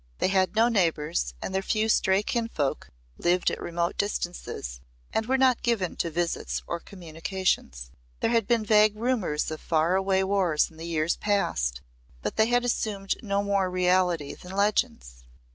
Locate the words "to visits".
5.97-6.63